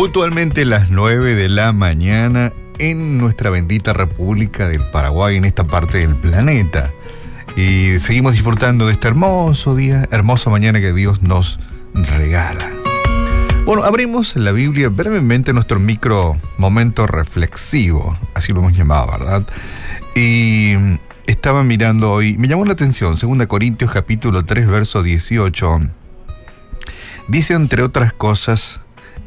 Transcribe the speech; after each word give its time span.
Puntualmente 0.00 0.64
las 0.64 0.90
9 0.90 1.34
de 1.34 1.50
la 1.50 1.74
mañana 1.74 2.54
en 2.78 3.18
nuestra 3.18 3.50
bendita 3.50 3.92
República 3.92 4.66
del 4.66 4.80
Paraguay, 4.80 5.36
en 5.36 5.44
esta 5.44 5.64
parte 5.64 5.98
del 5.98 6.14
planeta. 6.14 6.90
Y 7.54 7.98
seguimos 7.98 8.32
disfrutando 8.32 8.86
de 8.86 8.94
este 8.94 9.08
hermoso 9.08 9.76
día, 9.76 10.08
hermosa 10.10 10.48
mañana 10.48 10.80
que 10.80 10.94
Dios 10.94 11.20
nos 11.20 11.60
regala. 11.92 12.70
Bueno, 13.66 13.84
abrimos 13.84 14.36
la 14.36 14.52
Biblia 14.52 14.88
brevemente 14.88 15.52
nuestro 15.52 15.78
micro 15.78 16.34
momento 16.56 17.06
reflexivo, 17.06 18.16
así 18.32 18.54
lo 18.54 18.60
hemos 18.60 18.74
llamado, 18.74 19.06
¿verdad? 19.12 19.46
Y 20.14 20.76
estaba 21.26 21.62
mirando 21.62 22.10
hoy, 22.10 22.38
me 22.38 22.48
llamó 22.48 22.64
la 22.64 22.72
atención, 22.72 23.16
2 23.20 23.46
Corintios 23.46 23.90
capítulo 23.90 24.46
3, 24.46 24.66
verso 24.66 25.02
18. 25.02 25.80
Dice 27.28 27.52
entre 27.52 27.82
otras 27.82 28.14
cosas, 28.14 28.80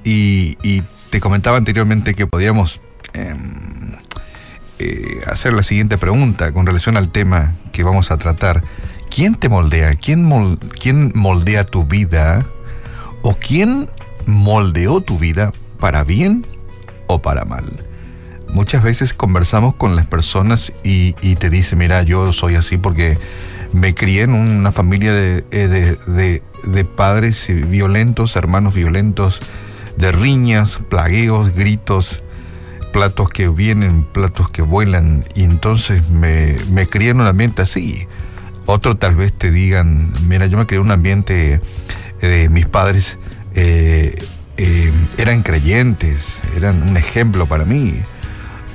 y, 0.03 0.83
te 1.09 1.19
comentaba 1.19 1.57
anteriormente 1.57 2.15
que 2.15 2.25
podíamos 2.25 2.81
em, 3.13 3.37
eh, 4.79 5.21
hacer 5.27 5.53
la 5.53 5.61
siguiente 5.61 5.99
pregunta 5.99 6.51
con 6.51 6.65
relación 6.65 6.97
al 6.97 7.09
tema 7.09 7.55
que 7.71 7.83
vamos 7.83 8.09
a 8.09 8.17
tratar. 8.17 8.63
¿Quién 9.13 9.35
te 9.35 9.47
moldea? 9.47 9.93
¿Quién, 9.93 10.25
moldea 11.13 11.65
tu 11.65 11.85
vida? 11.85 12.43
¿O 13.21 13.35
quién 13.35 13.89
moldeó 14.25 15.01
tu 15.01 15.19
vida 15.19 15.51
para 15.79 16.03
bien 16.03 16.47
o 17.05 17.21
para 17.21 17.45
mal? 17.45 17.65
Muchas 18.49 18.81
veces 18.81 19.13
conversamos 19.13 19.75
con 19.75 19.95
las 19.95 20.07
personas 20.07 20.73
y, 20.83 21.13
te 21.35 21.51
dicen, 21.51 21.77
mira, 21.77 22.01
yo 22.01 22.33
soy 22.33 22.55
así 22.55 22.77
porque 22.77 23.19
me 23.71 23.93
crié 23.93 24.23
en 24.23 24.33
una 24.33 24.71
familia 24.71 25.13
de, 25.13 25.45
eh, 25.51 26.41
de 26.65 26.85
padres 26.85 27.45
violentos, 27.47 28.35
hermanos 28.35 28.73
violentos, 28.73 29.39
de 29.97 30.11
riñas, 30.11 30.79
plagueos, 30.89 31.53
gritos, 31.55 32.21
platos 32.91 33.29
que 33.29 33.49
vienen, 33.49 34.03
platos 34.03 34.49
que 34.49 34.61
vuelan, 34.61 35.23
y 35.35 35.43
entonces 35.43 36.07
me, 36.09 36.55
me 36.71 36.87
crié 36.87 37.11
en 37.11 37.21
un 37.21 37.27
ambiente 37.27 37.61
así. 37.61 38.07
Otro 38.65 38.95
tal 38.95 39.15
vez 39.15 39.33
te 39.33 39.51
digan, 39.51 40.11
mira, 40.27 40.45
yo 40.45 40.57
me 40.57 40.65
crié 40.65 40.79
en 40.79 40.85
un 40.85 40.91
ambiente 40.91 41.61
de 42.21 42.49
mis 42.49 42.65
padres 42.65 43.19
eh, 43.55 44.15
eh, 44.57 44.91
eran 45.17 45.43
creyentes, 45.43 46.39
eran 46.55 46.81
un 46.83 46.95
ejemplo 46.95 47.45
para 47.45 47.65
mí 47.65 48.01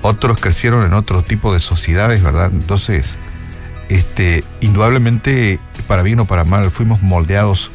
otros 0.03 0.39
crecieron 0.39 0.85
en 0.85 0.95
otro 0.95 1.23
tipo 1.23 1.53
de 1.53 1.61
sociedades, 1.61 2.23
¿verdad? 2.23 2.51
Entonces, 2.53 3.17
este, 3.89 4.45
indudablemente, 4.61 5.59
para 5.87 6.03
bien 6.03 6.20
o 6.20 6.25
para 6.25 6.45
mal, 6.45 6.70
fuimos 6.70 7.03
moldeados 7.03 7.70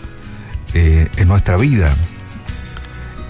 eh, 0.73 1.07
en 1.17 1.27
nuestra 1.27 1.57
vida. 1.57 1.93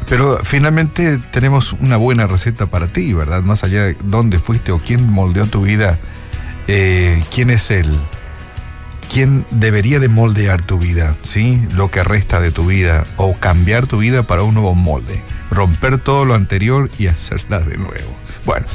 Pero 0.10 0.40
finalmente 0.44 1.18
tenemos 1.32 1.74
una 1.74 1.98
buena 1.98 2.28
receta 2.28 2.68
para 2.68 2.88
ti, 2.88 3.14
¿verdad? 3.14 3.44
Más 3.44 3.64
allá 3.64 3.86
de 3.86 3.98
dónde 4.04 4.40
fuiste 4.40 4.72
o 4.72 4.80
quién 4.80 5.10
moldeó 5.10 5.46
tu 5.48 5.64
vida, 5.64 5.98
eh, 6.68 7.24
quién 7.34 7.50
es 7.50 7.72
él, 7.72 7.90
quién 9.12 9.46
debería 9.52 10.00
de 10.00 10.10
moldear 10.10 10.66
tu 10.66 10.78
vida, 10.78 11.16
¿sí? 11.24 11.62
Lo 11.74 11.90
que 11.92 12.04
resta 12.04 12.40
de 12.40 12.52
tu 12.52 12.68
vida 12.68 13.06
o 13.18 13.36
cambiar 13.38 13.88
tu 13.88 14.00
vida 14.00 14.24
para 14.24 14.44
un 14.44 14.56
nuevo 14.56 14.76
molde, 14.76 15.22
romper 15.52 16.00
todo 16.00 16.26
lo 16.26 16.34
anterior 16.34 16.90
y 17.00 17.08
hacerla 17.08 17.60
de 17.60 17.78
nuevo. 17.78 18.16
Bueno, 18.46 18.66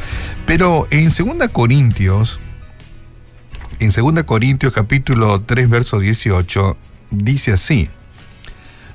pero 0.47 0.87
en 0.91 1.11
2 1.11 1.49
Corintios, 1.53 2.39
en 3.81 3.91
2 3.91 4.25
Corintios 4.25 4.73
capítulo 4.73 5.43
3, 5.43 5.69
verso 5.69 5.99
18, 5.99 6.77
dice 7.11 7.53
así, 7.53 7.91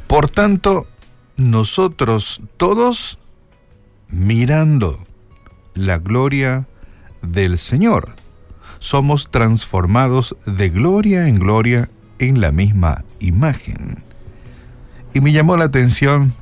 por 0.08 0.30
tanto, 0.30 0.88
nosotros 1.36 2.42
todos 2.58 3.20
mirando 4.08 5.04
la 5.74 5.98
gloria 5.98 6.68
del 7.22 7.58
Señor, 7.58 8.16
somos 8.80 9.32
transformados 9.32 10.36
de 10.46 10.70
gloria 10.70 11.28
en 11.28 11.40
gloria 11.40 11.90
en 12.20 12.42
la 12.42 12.52
misma 12.52 13.06
imagen. 13.20 13.98
Y 15.14 15.22
me 15.22 15.32
llamó 15.32 15.58
la 15.58 15.66
atención 15.66 16.34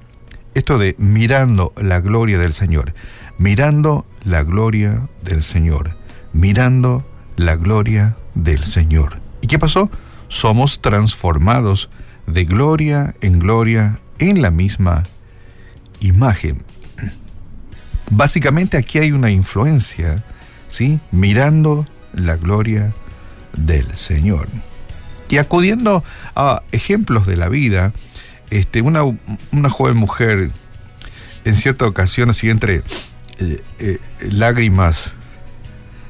esto 0.53 0.77
de 0.77 0.95
mirando 0.97 1.73
la 1.77 1.99
gloria 1.99 2.37
del 2.37 2.53
Señor 2.53 2.93
mirando 3.41 4.05
la 4.23 4.43
gloria 4.43 5.09
del 5.23 5.41
Señor, 5.41 5.95
mirando 6.31 7.03
la 7.37 7.55
gloria 7.55 8.15
del 8.35 8.63
Señor. 8.63 9.19
¿Y 9.41 9.47
qué 9.47 9.57
pasó? 9.57 9.89
Somos 10.27 10.79
transformados 10.79 11.89
de 12.27 12.45
gloria 12.45 13.15
en 13.21 13.39
gloria 13.39 13.99
en 14.29 14.41
la 14.41 14.51
misma 14.51 15.03
imagen. 15.99 16.63
Básicamente 18.09 18.77
aquí 18.77 18.99
hay 18.99 19.11
una 19.11 19.31
influencia, 19.31 20.23
¿sí? 20.67 20.99
Mirando 21.11 21.85
la 22.13 22.35
gloria 22.35 22.93
del 23.53 23.95
Señor. 23.95 24.47
Y 25.29 25.37
acudiendo 25.37 26.03
a 26.35 26.63
ejemplos 26.71 27.25
de 27.25 27.37
la 27.37 27.47
vida, 27.47 27.93
este, 28.49 28.81
una, 28.81 29.03
una 29.03 29.69
joven 29.69 29.95
mujer 29.95 30.51
en 31.45 31.55
cierta 31.55 31.85
ocasión, 31.85 32.29
así 32.29 32.49
entre 32.49 32.83
eh, 33.39 33.61
eh, 33.79 33.99
lágrimas, 34.29 35.13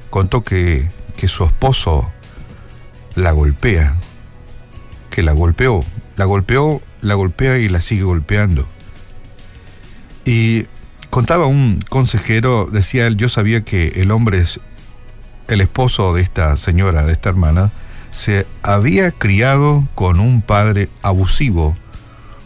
contó 0.10 0.44
que, 0.44 0.90
que 1.18 1.28
su 1.28 1.46
esposo 1.46 2.12
la 3.16 3.32
golpea, 3.32 3.96
que 5.10 5.24
la 5.24 5.34
golpeó, 5.34 5.84
la 6.18 6.26
golpeó, 6.26 6.82
la 7.02 7.16
golpea 7.16 7.58
y 7.58 7.70
la 7.70 7.82
sigue 7.82 8.04
golpeando. 8.04 8.68
Y 10.26 10.66
contaba 11.10 11.48
un 11.48 11.84
consejero, 11.90 12.70
decía 12.72 13.08
él, 13.08 13.18
yo 13.18 13.30
sabía 13.30 13.62
que 13.64 13.90
el 13.96 14.12
hombre 14.12 14.40
es 14.40 14.60
el 15.48 15.62
esposo 15.62 16.14
de 16.14 16.22
esta 16.22 16.56
señora, 16.58 17.04
de 17.04 17.14
esta 17.14 17.30
hermana, 17.30 17.72
se 18.12 18.46
había 18.62 19.12
criado 19.12 19.88
con 19.96 20.20
un 20.20 20.42
padre 20.42 20.90
abusivo, 21.02 21.78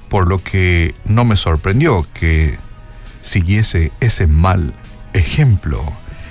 por 0.10 0.28
lo 0.28 0.42
que 0.42 0.96
no 1.06 1.26
me 1.26 1.36
sorprendió 1.36 2.06
que 2.14 2.58
siguiese 3.22 3.92
ese 4.00 4.28
mal 4.28 4.74
ejemplo. 5.14 5.84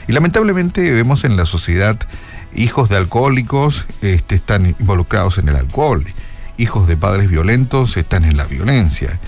Y 0.09 0.13
lamentablemente 0.13 0.91
vemos 0.91 1.25
en 1.25 1.37
la 1.37 1.47
sociedad 1.47 1.99
hijos 2.55 2.89
de 2.89 2.97
alcohólicos 2.97 3.87
este, 4.01 4.37
están 4.37 4.77
involucrados 4.79 5.39
en 5.39 5.49
el 5.49 5.57
alcohol, 5.57 6.07
hijos 6.59 6.87
de 6.87 6.97
padres 6.97 7.29
violentos 7.29 7.97
están 7.97 8.25
en 8.25 8.37
la 8.37 8.45
violencia, 8.45 9.19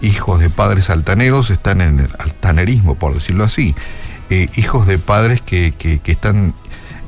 hijos 0.00 0.40
de 0.40 0.50
padres 0.50 0.90
altaneros 0.90 1.50
están 1.50 1.80
en 1.80 2.00
el 2.00 2.10
altanerismo, 2.18 2.96
por 2.96 3.14
decirlo 3.14 3.44
así, 3.44 3.74
eh, 4.30 4.48
hijos 4.56 4.86
de 4.86 4.98
padres 4.98 5.40
que, 5.40 5.74
están 6.04 6.54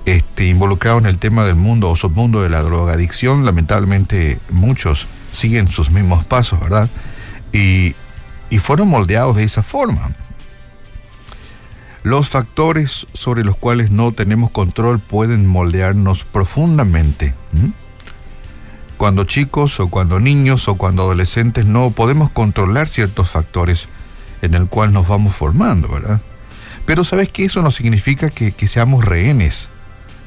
este, 0.07 0.47
involucrados 0.47 1.03
en 1.03 1.09
el 1.09 1.19
tema 1.19 1.45
del 1.45 1.57
mundo 1.57 1.91
o 1.91 1.97
submundo 1.97 2.43
de 2.43 2.51
la 2.51 2.63
drogadicción, 2.63 3.45
lamentablemente 3.45 4.39
muchos 4.51 5.07
siguen 5.33 5.69
sus 5.69 5.91
mismos 5.91 6.25
pasos, 6.25 6.61
¿verdad? 6.61 6.89
Y 7.53 7.95
y 8.55 8.59
fueron 8.59 8.89
moldeados 8.89 9.35
de 9.35 9.43
esa 9.43 9.65
forma. 9.65 10.13
Los 12.05 12.29
factores 12.29 13.07
sobre 13.13 13.43
los 13.43 13.57
cuales 13.57 13.91
no 13.91 14.13
tenemos 14.13 14.53
control 14.53 15.01
pueden 15.01 15.45
moldearnos 15.45 16.23
profundamente. 16.23 17.35
Cuando 18.97 19.25
chicos 19.25 19.81
o 19.81 19.89
cuando 19.89 20.21
niños 20.21 20.69
o 20.69 20.77
cuando 20.77 21.03
adolescentes 21.03 21.67
no 21.67 21.91
podemos 21.91 22.31
controlar 22.31 22.89
ciertos 22.89 23.31
factores 23.31 23.89
en 24.43 24.55
el 24.55 24.67
cual 24.67 24.93
nos 24.93 25.09
vamos 25.09 25.35
formando, 25.35 25.89
¿verdad? 25.89 26.21
Pero 26.87 27.03
sabes 27.03 27.29
que 27.29 27.45
eso 27.45 27.63
no 27.63 27.71
significa 27.71 28.31
que, 28.31 28.53
que 28.53 28.67
seamos 28.67 29.05
rehenes 29.05 29.69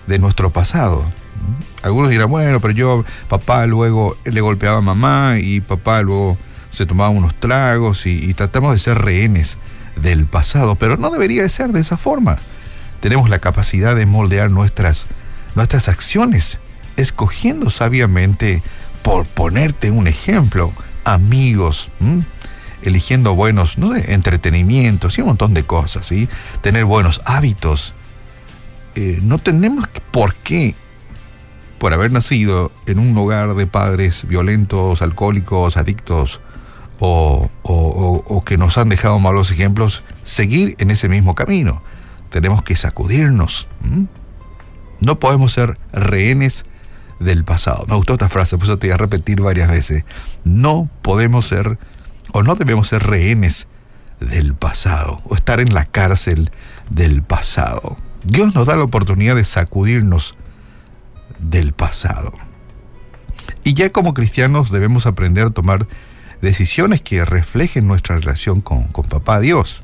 de 0.07 0.19
nuestro 0.19 0.49
pasado. 0.49 1.05
Algunos 1.83 2.09
dirán, 2.09 2.29
bueno, 2.29 2.59
pero 2.59 2.73
yo, 2.73 3.05
papá 3.29 3.65
luego 3.67 4.17
le 4.25 4.41
golpeaba 4.41 4.79
a 4.79 4.81
mamá 4.81 5.37
y 5.39 5.61
papá 5.61 6.01
luego 6.01 6.37
se 6.71 6.85
tomaban 6.85 7.17
unos 7.17 7.33
tragos 7.35 8.05
y, 8.05 8.33
tratamos 8.33 8.73
de 8.73 8.79
ser 8.79 8.99
rehenes 8.99 9.57
del 9.95 10.25
pasado, 10.25 10.75
pero 10.75 10.97
no 10.97 11.09
debería 11.09 11.41
de 11.41 11.49
ser 11.49 11.71
de 11.71 11.79
esa 11.79 11.97
forma. 11.97 12.37
Tenemos 12.99 13.29
la 13.29 13.39
capacidad 13.39 13.95
de 13.95 14.05
moldear 14.05 14.51
nuestras, 14.51 15.07
nuestras 15.55 15.87
acciones, 15.87 16.59
escogiendo 16.97 17.69
sabiamente, 17.69 18.61
por 19.01 19.25
ponerte 19.25 19.91
un 19.91 20.07
ejemplo, 20.07 20.73
amigos, 21.05 21.89
eligiendo 22.81 23.35
buenos, 23.35 23.77
no 23.77 23.95
entretenimientos 23.95 25.17
y 25.17 25.21
un 25.21 25.27
montón 25.27 25.53
de 25.53 25.63
cosas, 25.63 26.07
¿sí? 26.07 26.27
Tener 26.61 26.85
buenos 26.85 27.21
hábitos. 27.25 27.93
Eh, 28.95 29.19
no 29.21 29.37
tenemos 29.37 29.87
por 30.11 30.35
qué, 30.35 30.75
por 31.77 31.93
haber 31.93 32.11
nacido 32.11 32.71
en 32.87 32.99
un 32.99 33.17
hogar 33.17 33.55
de 33.55 33.67
padres 33.67 34.27
violentos, 34.27 35.01
alcohólicos, 35.01 35.77
adictos, 35.77 36.41
o, 36.99 38.43
que 38.45 38.57
nos 38.57 38.77
han 38.77 38.89
dejado 38.89 39.19
malos 39.19 39.51
ejemplos, 39.51 40.03
seguir 40.23 40.75
en 40.79 40.91
ese 40.91 41.09
mismo 41.09 41.35
camino. 41.35 41.81
Tenemos 42.29 42.63
que 42.63 42.75
sacudirnos. 42.75 43.67
No 44.99 45.19
podemos 45.19 45.53
ser 45.53 45.77
rehenes 45.93 46.65
del 47.19 47.43
pasado. 47.43 47.85
Me 47.87 47.95
gustó 47.95 48.13
esta 48.13 48.29
frase, 48.29 48.57
por 48.57 48.65
eso 48.65 48.77
te 48.77 48.87
voy 48.87 48.93
a 48.93 48.97
repetir 48.97 49.41
varias 49.41 49.69
veces. 49.69 50.03
No 50.43 50.89
podemos 51.01 51.47
ser 51.47 51.77
o 52.33 52.43
no 52.43 52.55
debemos 52.55 52.89
ser 52.89 53.03
rehenes 53.03 53.67
del 54.19 54.55
pasado 54.55 55.21
o 55.25 55.35
estar 55.35 55.59
en 55.59 55.73
la 55.73 55.85
cárcel 55.85 56.51
del 56.89 57.23
pasado. 57.23 57.97
Dios 58.23 58.55
nos 58.55 58.65
da 58.65 58.75
la 58.75 58.83
oportunidad 58.83 59.35
de 59.35 59.43
sacudirnos 59.43 60.35
del 61.39 61.73
pasado. 61.73 62.33
Y 63.63 63.73
ya 63.73 63.91
como 63.91 64.13
cristianos 64.13 64.71
debemos 64.71 65.05
aprender 65.05 65.47
a 65.47 65.49
tomar 65.49 65.87
decisiones 66.41 67.01
que 67.01 67.23
reflejen 67.25 67.87
nuestra 67.87 68.17
relación 68.17 68.61
con, 68.61 68.83
con 68.85 69.07
papá 69.07 69.39
Dios. 69.39 69.83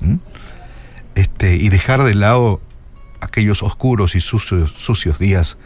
Este, 1.15 1.55
y 1.55 1.69
dejar 1.69 2.03
de 2.03 2.15
lado 2.15 2.61
aquellos 3.21 3.63
oscuros 3.63 4.15
y 4.15 4.21
sucios, 4.21 4.73
sucios 4.75 5.19
días 5.19 5.57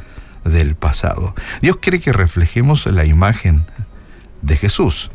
del 0.44 0.76
pasado. 0.76 1.36
Dios 1.62 1.78
quiere 1.78 2.00
que 2.00 2.14
reflejemos 2.14 2.86
la 2.86 3.06
imagen 3.06 3.66
de 4.42 4.58
Jesús. 4.58 5.12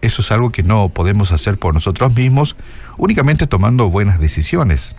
Eso 0.00 0.20
es 0.22 0.32
algo 0.32 0.50
que 0.50 0.62
no 0.62 0.88
podemos 0.88 1.32
hacer 1.32 1.58
por 1.58 1.74
nosotros 1.74 2.14
mismos, 2.14 2.56
únicamente 2.98 3.46
tomando 3.46 3.88
buenas 3.88 4.18
decisiones. 4.18 4.96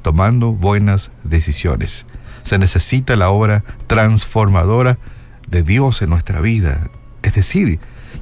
Tomando 0.00 0.52
buenas 0.52 1.10
decisiones. 1.22 2.06
Se 2.42 2.58
necesita 2.58 3.16
la 3.16 3.30
obra 3.30 3.64
transformadora 3.86 4.98
de 5.48 5.62
Dios 5.62 6.02
en 6.02 6.10
nuestra 6.10 6.40
vida. 6.40 6.90
Es 7.22 7.34
decir, 7.34 7.78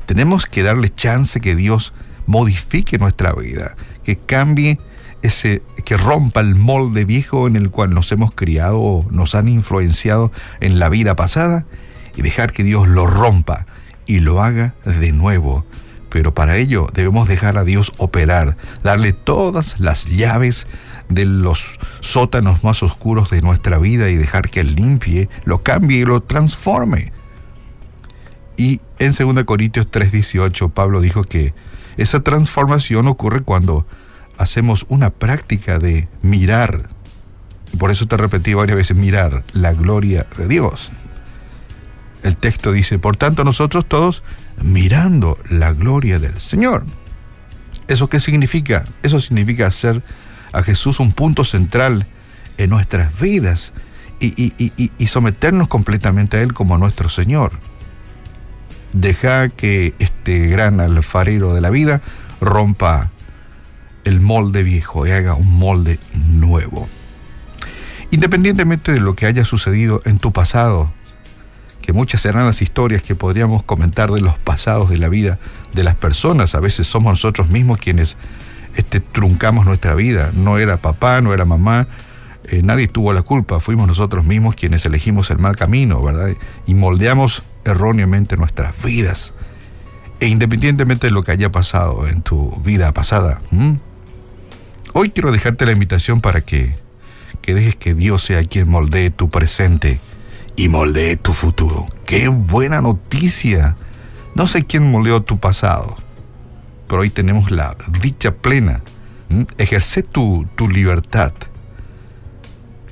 tenemos 0.07 0.47
que 0.47 0.63
darle 0.63 0.91
chance 0.91 1.41
que 1.41 1.55
Dios 1.55 1.93
modifique 2.27 2.99
nuestra 2.99 3.33
vida, 3.33 3.77
que 4.05 4.17
cambie 4.17 4.79
ese, 5.23 5.63
que 5.85 5.97
rompa 5.97 6.41
el 6.41 6.55
molde 6.55 7.05
viejo 7.05 7.47
en 7.47 7.57
el 7.57 7.71
cual 7.71 7.91
nos 7.91 8.11
hemos 8.13 8.33
criado 8.33 9.05
nos 9.11 9.35
han 9.35 9.49
influenciado 9.49 10.33
en 10.61 10.79
la 10.79 10.89
vida 10.89 11.17
pasada 11.17 11.67
y 12.17 12.23
dejar 12.23 12.53
que 12.53 12.65
Dios 12.65 12.89
lo 12.89 13.07
rompa 13.07 13.67
y 14.07 14.21
lo 14.21 14.43
haga 14.43 14.75
de 14.85 15.13
nuevo. 15.13 15.65
Pero 16.09 16.35
para 16.35 16.57
ello 16.57 16.89
debemos 16.93 17.29
dejar 17.29 17.57
a 17.57 17.65
Dios 17.65 17.93
operar, 17.99 18.57
darle 18.83 19.13
todas 19.13 19.79
las 19.79 20.07
llaves 20.07 20.67
de 21.09 21.25
los 21.25 21.79
sótanos 22.01 22.65
más 22.65 22.83
oscuros 22.83 23.31
de 23.31 23.43
nuestra 23.43 23.79
vida 23.79 24.11
y 24.11 24.17
dejar 24.17 24.49
que 24.49 24.61
Él 24.61 24.75
limpie, 24.75 25.29
lo 25.45 25.63
cambie 25.63 25.99
y 25.99 26.05
lo 26.05 26.23
transforme. 26.23 27.13
Y 28.57 28.81
en 28.99 29.13
2 29.13 29.45
Corintios 29.45 29.87
3:18 29.91 30.71
Pablo 30.71 31.01
dijo 31.01 31.25
que 31.25 31.55
esa 31.97 32.21
transformación 32.21 33.07
ocurre 33.07 33.43
cuando 33.43 33.87
hacemos 34.41 34.87
una 34.89 35.11
práctica 35.11 35.79
de 35.79 36.09
mirar, 36.23 36.89
y 37.75 37.77
por 37.77 37.91
eso 37.91 38.07
te 38.07 38.17
repetí 38.17 38.55
varias 38.55 38.77
veces, 38.77 38.97
mirar 38.97 39.45
la 39.53 39.75
gloria 39.75 40.27
de 40.39 40.49
Dios. 40.49 40.91
El 42.23 42.39
texto 42.39 42.73
dice, 42.73 42.99
por 42.99 43.19
tanto 43.19 43.45
nosotros 43.45 43.85
todos 43.87 44.23
mirando 44.63 45.39
la 45.51 45.75
gloria 45.75 46.19
del 46.19 46.41
Señor. 46.41 46.85
¿Eso 47.87 48.09
qué 48.09 48.19
significa? 48.19 48.87
Eso 49.03 49.21
significa 49.21 49.67
hacer 49.67 50.03
a 50.53 50.63
Jesús 50.63 51.01
un 51.01 51.13
punto 51.13 51.45
central 51.45 52.07
en 52.57 52.71
nuestras 52.71 53.21
vidas 53.21 53.75
y, 54.21 54.53
y 54.99 55.07
someternos 55.07 55.69
completamente 55.69 56.39
a 56.39 56.43
Él 56.43 56.55
como 56.55 56.79
nuestro 56.79 57.11
Señor. 57.11 57.53
Deja 58.95 59.51
que 59.51 59.95
este 59.99 60.47
gran 60.47 60.81
alfarero 60.81 61.53
de 61.53 61.61
la 61.61 61.71
vida 61.71 62.01
rompa 62.41 63.11
el 64.11 64.21
molde 64.21 64.63
viejo 64.63 65.07
y 65.07 65.11
haga 65.11 65.35
un 65.35 65.53
molde 65.55 65.99
nuevo. 66.15 66.89
Independientemente 68.11 68.93
de 68.93 69.01
lo 69.01 69.15
que 69.15 69.27
haya 69.27 69.45
sucedido 69.45 70.03
en 70.05 70.19
tu 70.19 70.33
pasado, 70.33 70.93
que 71.81 71.93
muchas 71.93 72.21
serán 72.21 72.45
las 72.45 72.61
historias 72.61 73.03
que 73.03 73.15
podríamos 73.15 73.63
comentar 73.63 74.11
de 74.11 74.21
los 74.21 74.37
pasados 74.39 74.91
de 74.91 74.99
la 74.99 75.09
vida 75.09 75.39
de 75.73 75.85
las 75.85 75.95
personas, 75.95 76.55
a 76.55 76.61
veces 76.61 76.87
somos 76.87 77.13
nosotros 77.13 77.49
mismos 77.49 77.79
quienes 77.79 78.17
este, 78.77 79.01
truncamos 79.01 79.65
nuestra 79.65 79.95
vida, 79.95 80.31
no 80.35 80.59
era 80.59 80.77
papá, 80.77 81.21
no 81.21 81.33
era 81.33 81.45
mamá, 81.45 81.87
eh, 82.45 82.63
nadie 82.63 82.89
tuvo 82.89 83.13
la 83.13 83.23
culpa, 83.23 83.61
fuimos 83.61 83.87
nosotros 83.87 84.25
mismos 84.25 84.57
quienes 84.57 84.85
elegimos 84.85 85.31
el 85.31 85.39
mal 85.39 85.55
camino, 85.57 86.03
¿verdad? 86.03 86.31
Y 86.67 86.75
moldeamos 86.75 87.45
erróneamente 87.65 88.37
nuestras 88.37 88.83
vidas. 88.83 89.35
E 90.19 90.27
independientemente 90.27 91.07
de 91.07 91.13
lo 91.13 91.23
que 91.23 91.33
haya 91.33 91.51
pasado 91.51 92.07
en 92.07 92.23
tu 92.23 92.61
vida 92.63 92.93
pasada, 92.93 93.41
Hoy 94.93 95.11
quiero 95.11 95.31
dejarte 95.31 95.67
la 95.67 95.73
invitación 95.73 96.21
para 96.21 96.41
que, 96.41 96.75
que 97.43 97.55
dejes 97.55 97.77
que 97.77 97.95
Dios 97.95 98.23
sea 98.23 98.43
quien 98.43 98.69
moldee 98.69 99.11
tu 99.11 99.31
presente 99.31 100.01
y 100.57 100.69
moldee 100.69 101.17
tu 101.17 101.33
futuro. 101.33 101.87
¡Qué 102.05 102.27
buena 102.27 102.81
noticia! 102.81 103.77
No 104.35 104.49
sé 104.49 104.65
quién 104.65 104.91
moldeó 104.91 105.23
tu 105.23 105.39
pasado, 105.39 105.97
pero 106.89 107.03
hoy 107.03 107.11
tenemos 107.11 107.53
la 107.53 107.77
dicha 108.01 108.35
plena. 108.35 108.83
Ejerce 109.59 110.03
tu, 110.03 110.49
tu 110.57 110.69
libertad 110.69 111.33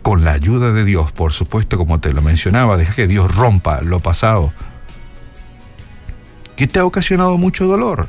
con 0.03 0.25
la 0.25 0.33
ayuda 0.33 0.73
de 0.73 0.85
Dios, 0.85 1.11
por 1.11 1.33
supuesto, 1.33 1.77
como 1.77 1.99
te 1.99 2.13
lo 2.13 2.23
mencionaba, 2.23 2.77
deja 2.77 2.95
que 2.95 3.09
Dios 3.09 3.35
rompa 3.35 3.83
lo 3.83 3.99
pasado, 4.01 4.53
que 6.55 6.69
te 6.69 6.79
ha 6.79 6.85
ocasionado 6.85 7.37
mucho 7.37 7.67
dolor 7.67 8.09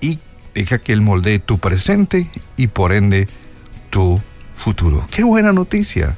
y 0.00 0.18
Deja 0.54 0.78
que 0.78 0.92
Él 0.92 1.00
moldee 1.00 1.38
tu 1.38 1.58
presente 1.58 2.28
y 2.56 2.66
por 2.66 2.92
ende 2.92 3.28
tu 3.90 4.20
futuro. 4.54 5.06
¡Qué 5.10 5.24
buena 5.24 5.52
noticia! 5.52 6.16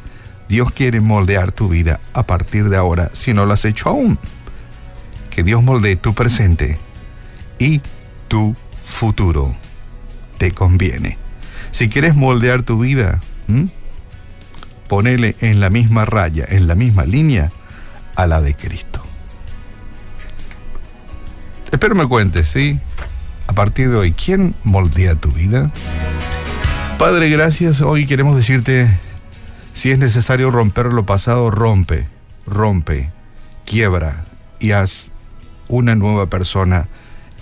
Dios 0.49 0.71
quiere 0.73 1.01
moldear 1.01 1.53
tu 1.53 1.69
vida 1.69 2.01
a 2.13 2.25
partir 2.25 2.69
de 2.69 2.77
ahora 2.77 3.11
si 3.15 3.33
no 3.33 3.47
lo 3.47 3.55
has 3.55 3.65
hecho 3.65 3.89
aún. 3.89 4.19
Que 5.31 5.43
Dios 5.43 5.63
moldee 5.63 5.97
tu 5.97 6.15
presente 6.15 6.79
y 7.59 7.81
tu 8.29 8.55
futuro. 8.85 9.55
Te 10.39 10.51
conviene. 10.51 11.17
Si 11.71 11.89
quieres 11.89 12.15
moldear 12.15 12.63
tu 12.63 12.81
vida, 12.81 13.21
ponele 14.89 15.37
en 15.41 15.61
la 15.61 15.71
misma 15.71 16.05
raya, 16.05 16.45
en 16.49 16.67
la 16.69 16.75
misma 16.75 17.05
línea 17.05 17.51
a 18.15 18.27
la 18.27 18.43
de 18.43 18.55
Cristo. 18.55 19.03
Espero 21.71 21.95
me 21.95 22.07
cuentes, 22.07 22.49
¿sí? 22.49 22.79
A 23.53 23.55
partir 23.55 23.91
de 23.91 23.99
hoy, 23.99 24.13
¿quién 24.13 24.55
moldea 24.65 25.15
tu 25.15 25.31
vida? 25.31 25.71
Padre, 26.99 27.29
gracias. 27.29 27.83
Hoy 27.83 28.07
queremos 28.07 28.35
decirte, 28.35 28.89
si 29.75 29.91
es 29.91 29.99
necesario 29.99 30.51
romper 30.51 30.87
lo 30.87 31.05
pasado, 31.05 31.51
rompe, 31.51 32.09
rompe, 32.47 33.11
quiebra 33.67 34.25
y 34.59 34.71
haz 34.71 35.11
una 35.69 35.95
nueva 35.95 36.31
persona 36.31 36.89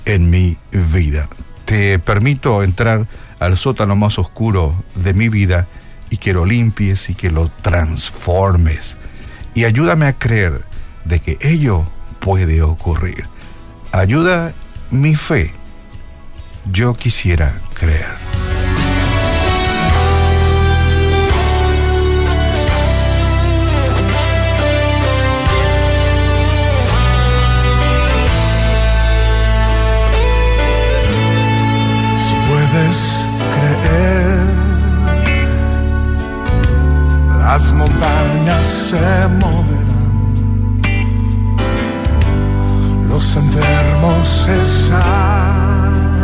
en 0.04 0.30
mi 0.30 0.56
vida. 0.72 1.28
Te 1.64 2.00
permito 2.00 2.64
entrar 2.64 3.06
al 3.38 3.56
sótano 3.56 3.94
más 3.94 4.18
oscuro 4.18 4.74
de 4.96 5.14
mi 5.14 5.28
vida 5.28 5.68
y 6.10 6.16
que 6.16 6.32
lo 6.32 6.44
limpies 6.44 7.08
y 7.08 7.14
que 7.14 7.30
lo 7.30 7.52
transformes. 7.62 8.96
Y 9.54 9.62
ayúdame 9.62 10.06
a 10.06 10.18
creer 10.18 10.64
de 11.04 11.20
que 11.20 11.38
ello 11.40 11.86
puede 12.18 12.62
ocurrir. 12.62 13.26
Ayuda 13.92 14.52
mi 14.90 15.14
fe 15.14 15.52
yo 16.66 16.94
quisiera 16.94 17.60
creer. 17.74 18.06
Si 32.24 32.34
puedes 32.48 33.26
creer, 33.56 34.40
las 37.38 37.72
montañas 37.72 38.66
se 38.66 39.28
moverán, 39.40 40.82
los 43.08 43.36
enfermos 43.36 44.48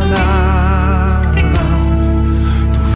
hermana. 0.09 0.46